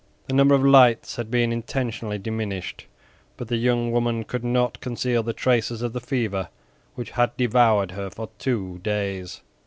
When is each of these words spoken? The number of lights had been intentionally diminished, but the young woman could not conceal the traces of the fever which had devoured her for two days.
The 0.25 0.33
number 0.33 0.55
of 0.55 0.65
lights 0.65 1.17
had 1.17 1.29
been 1.29 1.51
intentionally 1.53 2.17
diminished, 2.17 2.87
but 3.37 3.49
the 3.49 3.57
young 3.57 3.91
woman 3.91 4.23
could 4.23 4.43
not 4.43 4.81
conceal 4.81 5.21
the 5.21 5.31
traces 5.31 5.83
of 5.83 5.93
the 5.93 6.01
fever 6.01 6.49
which 6.95 7.11
had 7.11 7.37
devoured 7.37 7.91
her 7.91 8.09
for 8.09 8.29
two 8.39 8.79
days. 8.81 9.41